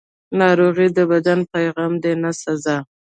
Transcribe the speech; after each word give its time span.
ناروغي 0.39 0.87
د 0.97 0.99
بدن 1.11 1.39
پیغام 1.53 1.93
دی، 2.03 2.13
نه 2.23 2.31
سزا. 2.41 2.77